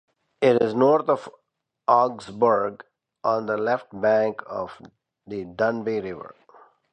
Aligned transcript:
It 0.41 0.59
is 0.63 0.73
north 0.73 1.09
of 1.09 1.29
Augsburg, 1.87 2.83
on 3.23 3.45
the 3.45 3.55
left 3.55 3.89
bank 4.01 4.41
of 4.47 4.81
the 5.27 5.45
Danube 5.45 5.85
River. 6.03 6.33